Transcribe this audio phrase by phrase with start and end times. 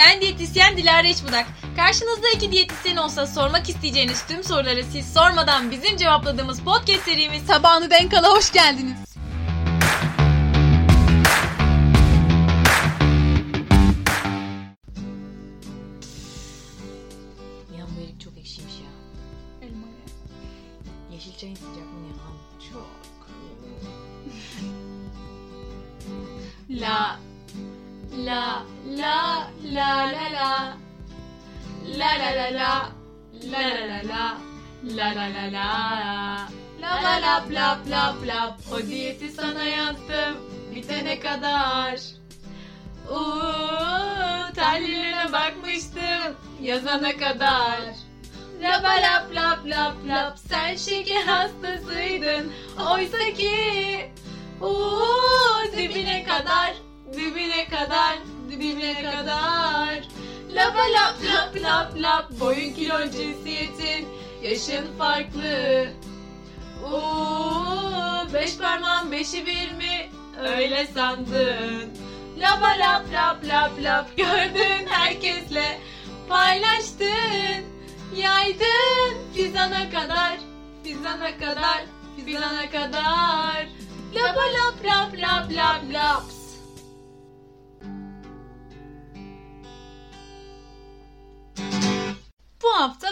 [0.00, 1.46] Ben diyetisyen Dilara İçbudak.
[1.76, 7.90] Karşınızda iki diyetisyen olsa sormak isteyeceğiniz tüm soruları siz sormadan bizim cevapladığımız podcast serimiz Sabahını
[7.90, 8.98] denk ala hoş geldiniz.
[17.78, 18.90] Yan bu erik çok ekşiymiş ya.
[21.12, 22.14] Yeşil çayın sıcak mı ya?
[22.72, 23.00] Çok.
[26.70, 27.20] La
[28.26, 30.76] la la la la la.
[31.98, 32.92] La la la la.
[33.52, 34.24] La la la la.
[34.82, 36.48] La la la la.
[36.80, 40.36] Lava lap lap lap lap O diyeti sana yazdım
[40.74, 42.00] Bitene kadar.
[43.10, 47.80] Uuu Tahlillerine bakmıştım Yazana kadar.
[48.62, 52.52] Lapa lap lap lap lap Sen şeker hastasıydın.
[52.90, 54.10] Oysa ki
[54.60, 58.18] Uuu Dibine kadar Dibine kadar
[58.50, 60.04] Dibine kadar.
[60.54, 62.40] Lapa lap lap lap lap.
[62.40, 64.08] Boyun kilon cinsiyetin
[64.42, 65.86] Yaşın farklı.
[66.84, 70.10] Uuu Beş parmağın beşi bir mi?
[70.40, 71.90] Öyle sandın.
[72.38, 74.06] Lapa lap lap lap lap.
[74.16, 75.78] Gördün herkesle
[76.28, 77.64] Paylaştın.
[78.16, 80.38] Yaydın Fizana kadar
[80.84, 81.84] Fizana kadar
[82.16, 83.68] Fizana kadar.
[84.14, 86.39] Lapa lap lap lap lap laps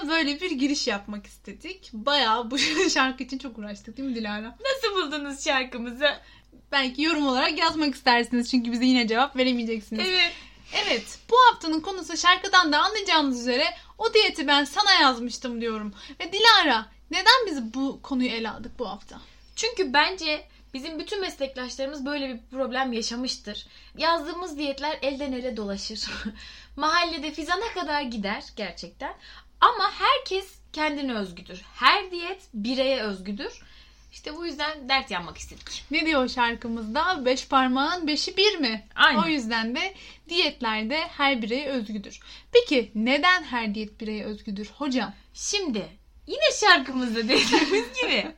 [0.08, 1.90] böyle bir giriş yapmak istedik.
[1.92, 2.58] Bayağı bu
[2.90, 4.56] şarkı için çok uğraştık değil mi Dilara?
[4.60, 6.08] Nasıl buldunuz şarkımızı?
[6.72, 10.06] Belki yorum olarak yazmak istersiniz çünkü bize yine cevap veremeyeceksiniz.
[10.08, 10.32] Evet.
[10.86, 13.64] Evet, bu haftanın konusu şarkıdan da anlayacağınız üzere
[13.98, 15.94] o diyeti ben sana yazmıştım diyorum.
[16.20, 19.20] Ve Dilara, neden biz bu konuyu ele aldık bu hafta?
[19.56, 23.66] Çünkü bence bizim bütün meslektaşlarımız böyle bir problem yaşamıştır.
[23.98, 26.10] Yazdığımız diyetler elden ele dolaşır.
[26.76, 29.14] Mahallede fizana kadar gider gerçekten.
[29.60, 31.62] Ama herkes kendine özgüdür.
[31.74, 33.60] Her diyet bireye özgüdür.
[34.12, 35.84] İşte bu yüzden dert yanmak istedik.
[35.90, 37.24] Ne diyor şarkımızda?
[37.24, 38.86] Beş parmağın beşi bir mi?
[38.94, 39.22] Aynen.
[39.22, 39.94] O yüzden de
[40.28, 42.20] diyetlerde her bireye özgüdür.
[42.52, 45.14] Peki neden her diyet bireye özgüdür hocam?
[45.34, 45.88] Şimdi
[46.26, 48.26] yine şarkımızda dediğimiz gibi.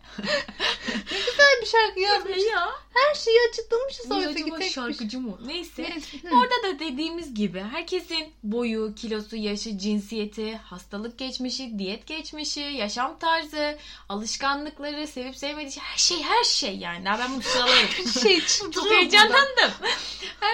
[1.72, 2.38] Şarkı yazmış.
[2.52, 2.70] ya.
[2.94, 5.38] Her şeyi açıklamışız ki Acaba tek bir şarkıcı mı?
[5.46, 5.82] Neyse.
[5.92, 6.32] Evet.
[6.32, 13.78] Orada da dediğimiz gibi herkesin boyu, kilosu, yaşı, cinsiyeti, hastalık geçmişi, diyet geçmişi, yaşam tarzı,
[14.08, 17.04] alışkanlıkları, sevip sevmediği şey, her şey her şey yani.
[17.04, 17.88] Daha ben bunu sıralarım.
[18.22, 19.70] şey Çok heyecanlandım.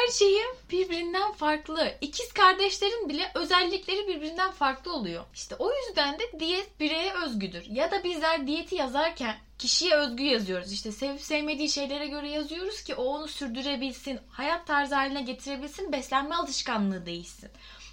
[0.06, 1.94] Her şeyi birbirinden farklı.
[2.00, 5.25] İkiz kardeşlerin bile özellikleri birbirinden farklı oluyor.
[5.34, 7.65] İşte o yüzden de diyet bireye özgüdür.
[7.71, 10.72] Ya da bizler diyeti yazarken kişiye özgü yazıyoruz.
[10.72, 16.34] İşte sevip sevmediği şeylere göre yazıyoruz ki o onu sürdürebilsin, hayat tarzı haline getirebilsin, beslenme
[16.34, 17.50] alışkanlığı değişsin.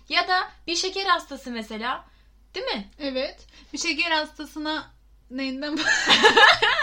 [0.09, 2.05] Ya da bir şeker hastası mesela,
[2.55, 2.89] değil mi?
[2.99, 3.47] Evet.
[3.73, 4.91] Bir şeker hastasına
[5.31, 5.77] neyinden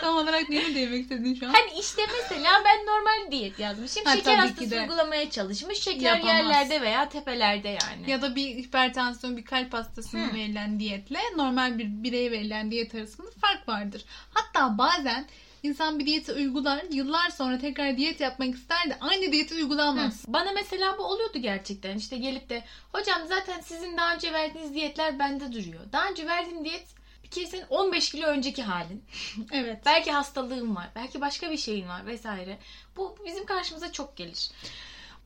[0.00, 1.52] Tam olarak neyini demek istedin şu an?
[1.52, 4.04] Hani işte mesela ben normal diyet yazmışım.
[4.04, 5.78] Ha, şeker hastası uygulamaya çalışmış.
[5.78, 6.26] Şeker Yapamaz.
[6.26, 8.10] yerlerde veya tepelerde yani.
[8.10, 10.34] Ya da bir hipertansiyon, bir kalp hastasına Hı.
[10.34, 14.04] verilen diyetle normal bir bireye verilen diyet arasında fark vardır.
[14.34, 15.26] Hatta bazen
[15.62, 20.24] insan bir diyeti uygular, yıllar sonra tekrar diyet yapmak ister de aynı diyeti uygulamaz.
[20.28, 21.98] Bana mesela bu oluyordu gerçekten.
[21.98, 25.80] İşte gelip de hocam zaten sizin daha önce verdiğiniz diyetler bende duruyor.
[25.92, 27.01] Daha önce verdiğin diyet
[27.34, 29.04] kere senin 15 kilo önceki halin.
[29.52, 29.82] Evet.
[29.86, 30.90] Belki hastalığın var.
[30.94, 32.58] Belki başka bir şeyin var vesaire.
[32.96, 34.50] Bu bizim karşımıza çok gelir.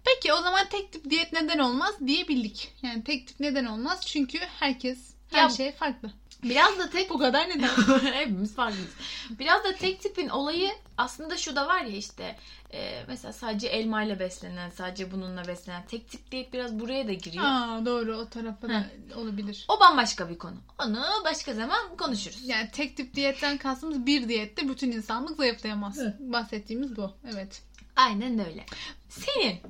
[0.05, 2.73] Peki o zaman tek tip diyet neden olmaz diyebildik.
[2.83, 4.07] Yani tek tip neden olmaz?
[4.07, 4.99] Çünkü herkes
[5.31, 6.11] her Ya- şey farklı.
[6.43, 7.69] Biraz da tek Bu kadar neden?
[8.13, 8.91] Hepimiz farklıyız.
[9.31, 12.37] Biraz da tek tipin olayı aslında şu da var ya işte
[12.73, 17.45] e, mesela sadece elmayla beslenen, sadece bununla beslenen tek tip diyet biraz buraya da giriyor.
[17.47, 18.87] Aa, doğru o tarafa da
[19.17, 19.65] olabilir.
[19.69, 20.57] O bambaşka bir konu.
[20.79, 22.49] Onu başka zaman konuşuruz.
[22.49, 25.99] Yani tek tip diyetten kastımız bir diyette bütün insanlık zayıflayamaz.
[26.19, 27.13] Bahsettiğimiz bu.
[27.35, 27.63] Evet.
[27.97, 28.67] Aynen öyle.
[29.09, 29.61] Senin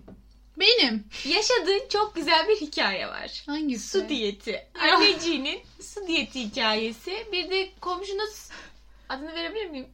[0.57, 1.05] Benim.
[1.25, 3.43] yaşadığın çok güzel bir hikaye var.
[3.47, 3.89] Hangisi?
[3.89, 4.67] Su diyeti.
[4.93, 7.27] Anneciğinin su diyeti hikayesi.
[7.33, 8.49] Bir de komşunuz
[9.09, 9.87] adını verebilir miyim?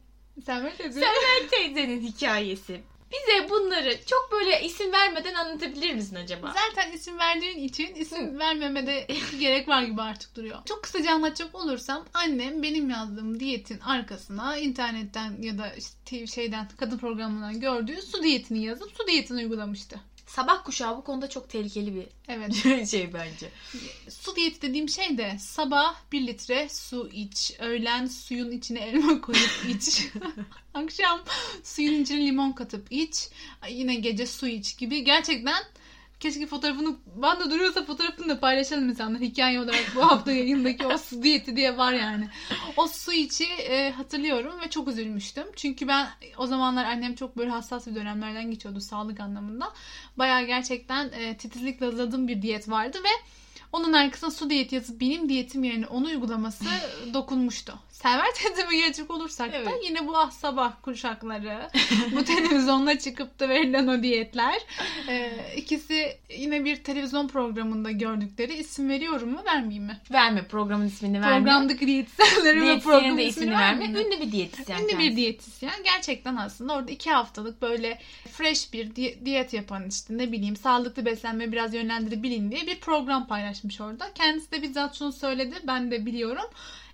[0.45, 0.93] Sen ver dedi.
[0.93, 2.81] Server teyzenin hikayesi.
[3.13, 6.53] Bize bunları çok böyle isim vermeden anlatabilir misin acaba?
[6.53, 9.07] Zaten isim verdiğin için isim vermeme de
[9.39, 10.57] gerek var gibi artık duruyor.
[10.65, 16.97] Çok kısaca anlatacak olursam annem benim yazdığım diyetin arkasına internetten ya da işte şeyden kadın
[16.97, 19.99] programından gördüğü su diyetini yazıp su diyetini uygulamıştı.
[20.25, 22.87] Sabah kuşağı bu konuda çok tehlikeli bir Evet.
[22.89, 23.49] şey bence.
[24.09, 27.53] su diyeti dediğim şey de sabah bir litre su iç.
[27.59, 30.07] Öğlen suyun içine elma koyup iç.
[30.73, 31.21] Akşam
[31.63, 33.29] suyun içine limon katıp iç.
[33.69, 35.03] Yine gece su iç gibi.
[35.03, 35.63] Gerçekten
[36.23, 39.21] Keşke fotoğrafını bana duruyorsa fotoğrafını da paylaşalım insanlar.
[39.21, 42.27] Hikaye olarak bu hafta yayındaki o su diyeti diye var yani.
[42.77, 45.43] O su içi e, hatırlıyorum ve çok üzülmüştüm.
[45.55, 49.73] Çünkü ben o zamanlar annem çok böyle hassas bir dönemlerden geçiyordu sağlık anlamında.
[50.17, 53.27] Bayağı gerçekten e, titizlikle hazırladığım bir diyet vardı ve
[53.73, 56.63] onun arkasına su diyeti yazıp benim diyetim yerine onu uygulaması
[57.13, 57.73] dokunmuştu.
[57.91, 59.67] Server teyzeme gelecek olursak Evet.
[59.67, 61.69] da yine bu ah sabah kuşakları,
[62.15, 64.55] bu televizyonda çıkıp da verilen o diyetler.
[65.09, 69.99] e, ikisi yine bir televizyon programında gördükleri isim veriyorum mu vermeyeyim mi?
[70.11, 71.37] Verme programın ismini verme.
[71.37, 73.87] Programdaki diyetisyenlerin ve programın de ismini verme.
[73.87, 73.99] mi?
[73.99, 74.79] Ünlü bir diyetisyen.
[74.79, 75.15] Ünlü bir kendisi.
[75.15, 75.73] diyetisyen.
[75.83, 77.99] Gerçekten aslında orada iki haftalık böyle
[78.31, 83.27] fresh bir di- diyet yapan işte ne bileyim sağlıklı beslenme biraz yönlendirebilin diye bir program
[83.27, 84.13] paylaşmış orada.
[84.13, 85.55] Kendisi de bizzat şunu söyledi.
[85.67, 86.45] Ben de biliyorum.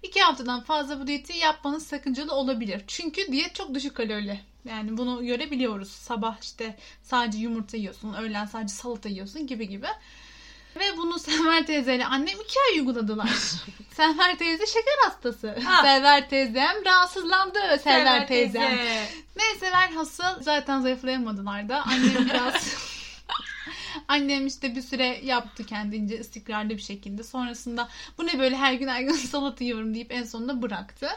[0.03, 2.81] İki haftadan fazla bu diyeti yapmanız sakıncalı olabilir.
[2.87, 4.39] Çünkü diyet çok düşük kalorili.
[4.65, 5.89] Yani bunu görebiliyoruz.
[5.89, 9.87] Sabah işte sadece yumurta yiyorsun, öğlen sadece salata yiyorsun gibi gibi.
[10.79, 13.29] Ve bunu Selver teyzeyle annem iki ay uyguladılar.
[13.93, 15.59] Selver teyze şeker hastası.
[15.63, 15.81] Ha.
[15.81, 17.59] Selver teyzem rahatsızlandı.
[17.59, 18.77] Selver, Server teyzem.
[18.77, 19.05] teyze.
[19.35, 21.83] Neyse velhasıl zaten zayıflayamadılar da.
[21.83, 22.89] Annem biraz...
[24.07, 27.23] Annem işte bir süre yaptı kendince istikrarlı bir şekilde.
[27.23, 31.07] Sonrasında bu ne böyle her gün her gün salata yiyorum deyip en sonunda bıraktı.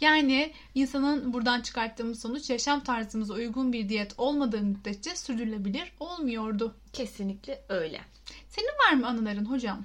[0.00, 6.74] Yani insanın buradan çıkarttığımız sonuç yaşam tarzımıza uygun bir diyet olmadığı müddetçe sürdürülebilir olmuyordu.
[6.92, 8.00] Kesinlikle öyle.
[8.48, 9.84] Senin var mı anıların hocam?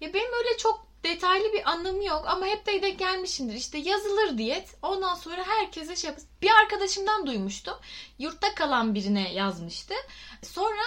[0.00, 3.54] Ya benim öyle çok detaylı bir anlamı yok ama hep de denk gelmişimdir.
[3.54, 4.74] İşte yazılır diyet.
[4.82, 7.74] Ondan sonra herkese şey yap- Bir arkadaşımdan duymuştum.
[8.18, 9.94] Yurtta kalan birine yazmıştı.
[10.42, 10.82] Sonra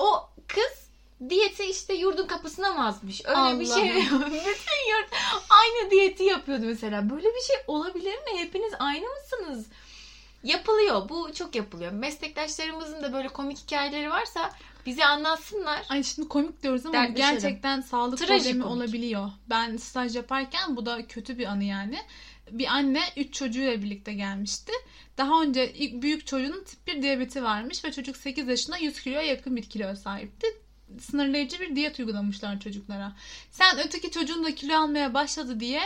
[0.00, 0.90] o kız
[1.28, 3.22] diyeti işte yurdun kapısına mı asmış?
[3.24, 3.84] Öyle bir şey.
[4.10, 5.10] Bütün yurt
[5.50, 7.10] aynı diyeti yapıyordu mesela.
[7.10, 8.38] Böyle bir şey olabilir mi?
[8.38, 9.66] Hepiniz aynı mısınız?
[10.44, 11.08] Yapılıyor.
[11.08, 11.92] Bu çok yapılıyor.
[11.92, 14.50] Meslektaşlarımızın da böyle komik hikayeleri varsa
[14.86, 15.82] bize anlatsınlar.
[15.88, 17.32] Ay şimdi komik diyoruz ama Dertleşelim.
[17.34, 18.44] gerçekten sağlık Trajikomik.
[18.44, 19.30] problemi olabiliyor.
[19.50, 21.98] Ben staj yaparken bu da kötü bir anı yani.
[22.52, 24.72] Bir anne 3 çocuğuyla birlikte gelmişti.
[25.18, 29.22] Daha önce ilk büyük çocuğunun tip 1 diyabeti varmış ve çocuk 8 yaşında 100 kiloya
[29.22, 30.46] yakın bir kilo sahipti.
[31.00, 33.12] Sınırlayıcı bir diyet uygulamışlar çocuklara.
[33.50, 35.80] Sen öteki çocuğun da kilo almaya başladı diye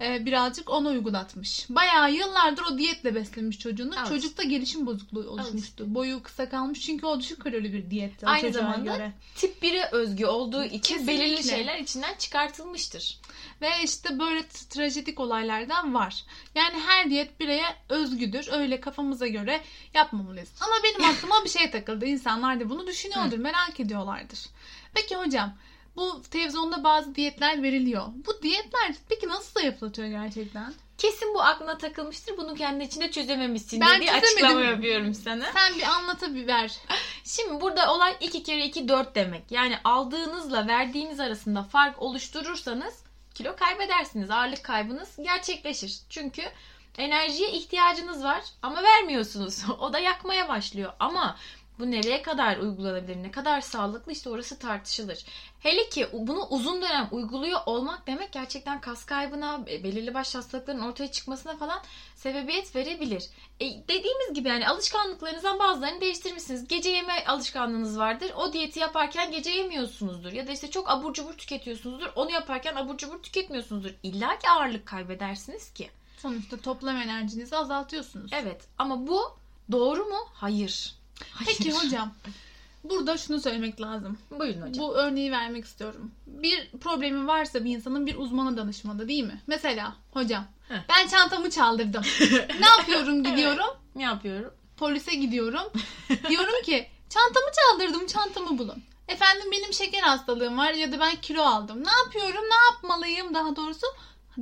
[0.00, 1.66] e, birazcık onu uygulatmış.
[1.70, 3.94] Bayağı yıllardır o diyetle beslemiş çocuğunu.
[3.98, 4.08] Evet.
[4.08, 5.94] Çocukta gelişim bozukluğu oluşmuştu.
[5.94, 8.26] Boyu kısa kalmış çünkü o düşük kalorili bir diyetti.
[8.26, 9.12] Aynı zamanda göre.
[9.34, 11.24] Tip 1'e özgü olduğu için Kesinlikle.
[11.24, 13.20] belirli şeyler içinden çıkartılmıştır.
[13.62, 16.24] Ve işte böyle trajedik olaylardan var.
[16.54, 18.48] Yani her diyet bireye özgüdür.
[18.52, 19.60] Öyle kafamıza göre
[19.94, 20.50] yapmamalıyız.
[20.60, 22.06] Ama benim aklıma bir şey takıldı.
[22.06, 24.46] İnsanlar da bunu düşünüyordur, merak ediyorlardır.
[24.94, 25.54] Peki hocam,
[25.96, 28.06] bu televizyonda bazı diyetler veriliyor.
[28.26, 30.74] Bu diyetler peki nasıl da yapılıyor gerçekten?
[30.98, 32.36] Kesin bu aklına takılmıştır.
[32.36, 35.44] Bunu kendi içinde çözememişsin Ben diye açıklama yapıyorum sana.
[35.52, 36.72] Sen bir anlata bir ver.
[37.24, 39.42] Şimdi burada olay 2 kere 2 4 demek.
[39.50, 43.04] Yani aldığınızla verdiğiniz arasında fark oluşturursanız
[43.40, 44.30] kilo kaybedersiniz.
[44.30, 46.00] Ağırlık kaybınız gerçekleşir.
[46.10, 46.42] Çünkü
[46.98, 49.64] enerjiye ihtiyacınız var ama vermiyorsunuz.
[49.80, 50.92] o da yakmaya başlıyor.
[50.98, 51.36] Ama
[51.80, 55.24] bu nereye kadar uygulanabilir, ne kadar sağlıklı işte orası tartışılır.
[55.60, 61.12] Hele ki bunu uzun dönem uyguluyor olmak demek gerçekten kas kaybına, belirli başlı hastalıkların ortaya
[61.12, 61.82] çıkmasına falan
[62.14, 63.24] sebebiyet verebilir.
[63.60, 66.68] E, dediğimiz gibi yani alışkanlıklarınızdan bazılarını değiştirmişsiniz.
[66.68, 68.32] Gece yeme alışkanlığınız vardır.
[68.36, 70.32] O diyeti yaparken gece yemiyorsunuzdur.
[70.32, 72.12] Ya da işte çok abur cubur tüketiyorsunuzdur.
[72.16, 73.94] Onu yaparken abur cubur tüketmiyorsunuzdur.
[74.02, 75.90] İlla ki ağırlık kaybedersiniz ki.
[76.18, 78.30] Sonuçta toplam enerjinizi azaltıyorsunuz.
[78.34, 79.36] Evet ama bu
[79.72, 80.18] doğru mu?
[80.34, 80.99] Hayır.
[81.46, 81.86] Peki Hayır.
[81.86, 82.12] hocam,
[82.84, 84.18] burada şunu söylemek lazım.
[84.30, 84.84] Buyurun hocam.
[84.84, 86.10] Bu örneği vermek istiyorum.
[86.26, 89.40] Bir problemi varsa bir insanın bir uzmana danışmalı değil mi?
[89.46, 90.78] Mesela hocam Heh.
[90.88, 92.02] ben çantamı çaldırdım.
[92.60, 93.76] ne yapıyorum gidiyorum?
[93.94, 94.54] Ne yapıyorum?
[94.76, 95.72] Polise gidiyorum.
[96.28, 98.82] Diyorum ki çantamı çaldırdım çantamı bulun.
[99.08, 101.84] Efendim benim şeker hastalığım var ya da ben kilo aldım.
[101.84, 102.44] Ne yapıyorum?
[102.50, 103.86] Ne yapmalıyım daha doğrusu?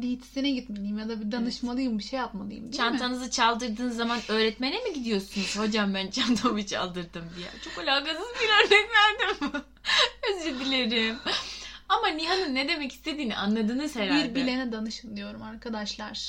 [0.03, 2.77] Diyetisyene gitmeliyim ya da bir danışmalıyım bir şey yapmalıyım değil mi?
[2.77, 5.59] Çantanızı çaldırdığınız zaman öğretmene mi gidiyorsunuz?
[5.59, 7.49] Hocam ben çantamı çaldırdım diye.
[7.65, 9.63] Çok alakasız bir örnek verdim.
[10.35, 11.17] Özür dilerim.
[11.89, 14.35] Ama Nihan'ın ne demek istediğini anladınız herhalde.
[14.35, 16.29] Bir bilene danışın diyorum arkadaşlar.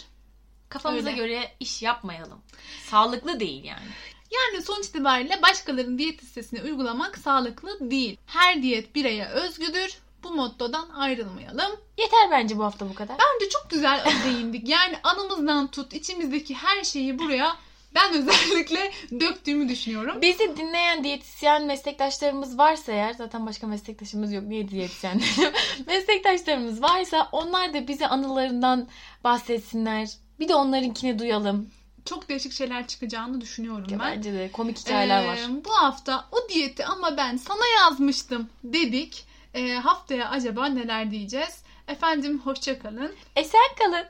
[0.70, 1.18] Kafamıza Öyle.
[1.18, 2.42] göre iş yapmayalım.
[2.86, 3.88] Sağlıklı değil yani.
[4.32, 8.18] Yani sonuç itibariyle başkalarının diyet listesini uygulamak sağlıklı değil.
[8.26, 9.98] Her diyet bireye özgüdür.
[10.24, 11.72] Bu mottodan ayrılmayalım.
[11.98, 13.18] Yeter bence bu hafta bu kadar.
[13.18, 14.70] Bence çok güzel değindik.
[14.70, 17.56] Yani anımızdan tut içimizdeki her şeyi buraya
[17.96, 20.22] ben özellikle döktüğümü düşünüyorum.
[20.22, 25.54] Bizi dinleyen diyetisyen meslektaşlarımız varsa eğer zaten başka meslektaşımız yok niye diyetisyen dedim.
[25.88, 28.88] meslektaşlarımız varsa onlar da bize anılarından
[29.24, 30.10] bahsetsinler.
[30.40, 31.70] Bir de onlarınkini duyalım.
[32.06, 34.18] çok değişik şeyler çıkacağını düşünüyorum Ya ben.
[34.18, 35.40] Bence de komik hikayeler Ee, var.
[35.66, 39.26] Bu hafta o diyeti ama ben sana yazmıştım dedik.
[39.54, 41.64] Ee, haftaya acaba neler diyeceğiz?
[41.88, 43.16] Efendim hoşça kalın.
[43.36, 44.06] Esen kalın.